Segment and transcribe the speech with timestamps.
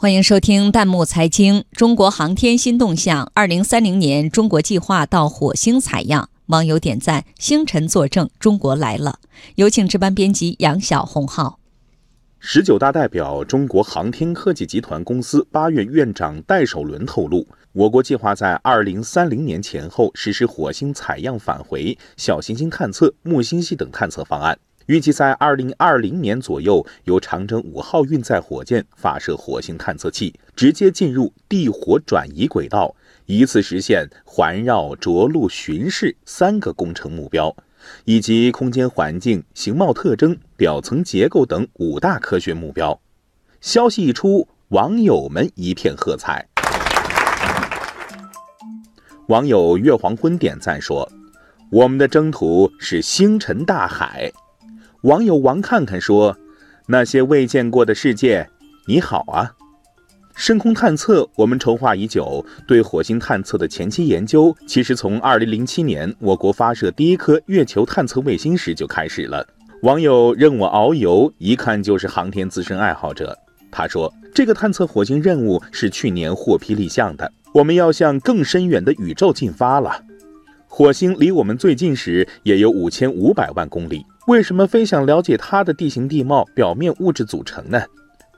[0.00, 1.62] 欢迎收听弹幕财经。
[1.72, 6.30] 中国航天新动向，二零三零年中国计划到火星采样。
[6.46, 9.18] 网友点赞：星辰作证，中国来了。
[9.56, 11.58] 有请值班编辑杨晓红号。
[12.38, 24.58] 十九大代表中国航天科技集团公司八院院长戴守伦透露，我国计划在二零三零年前后实施火星采样返回、小行星探测、木星系等探测方案。
[24.90, 32.92] 预计在二零二零年左右，由长征五号运载火箭发射火星探测器，直接进入地火转移轨道，
[33.26, 37.54] 一次实现环绕、着陆、巡视三个工程目标，
[38.04, 43.00] 以及空间环境、形貌特征、表层结构等五大科学目标。
[43.60, 46.44] 消息一出，网友们一片喝彩。
[49.28, 51.08] 网友月黄昏点赞说
[51.70, 54.32] ：“我们的征途是星辰大海。”
[55.02, 56.36] 网友王看看说
[56.86, 58.46] ：“那些未见过的世界，
[58.86, 59.50] 你好啊！
[60.34, 62.44] 深空探测，我们筹划已久。
[62.66, 69.46] 对火星探测的前期研究，其实从2007年我国发射第一颗月球探测卫星时就开始了。”
[69.84, 73.38] 网友任我遨游，一看就是航天资深爱好者。
[73.70, 80.04] 他说：“这个探测火星任务是去年获批立项的，我们要向更深远的宇宙进发了。
[80.80, 87.78] 火星离我们最近时也有五千五百万公里。”为什么非想了解它的地形地貌、表面物质组成呢？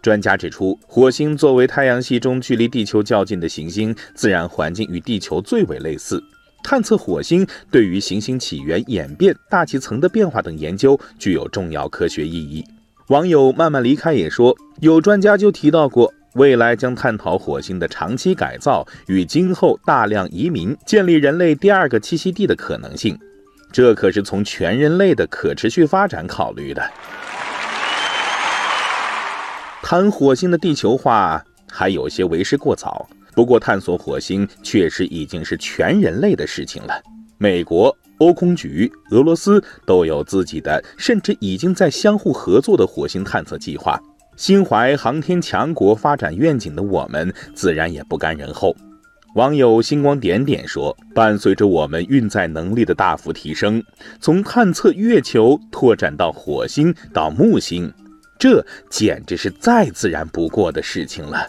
[0.02, 6.20] 专家指出，火星作为太阳系中距离地球较近的行星，自然环境与地球最为类似。
[6.64, 12.64] 探测火星对于行星起源、演变、大气层的变化等研究具有重要科学意义。
[13.06, 23.18] 网友慢慢离开也说，有专家就提到过，未来将探讨火星的长期改造与今后大量移民、建立人类第二个栖息地的可能性。
[23.70, 26.90] 这可是从全人类的可持续发展考虑的。
[29.82, 36.94] 谈火星的地球化还有些为时过早，不过探索火星确实已经是全人类的事情了。
[37.36, 44.00] 美国、欧空局、俄罗斯都有自己的，甚至已经在相互合作的火星探测计划。
[44.36, 48.74] 心怀航天强国发展愿景的我们，自然也不甘人后。
[49.34, 53.82] 网友星光点点说：“伴随着我们运载能力的大幅提升，
[54.20, 57.92] 从探测月球拓展到火星到木星，
[58.38, 61.48] 这简直是再自然不过的事情了。”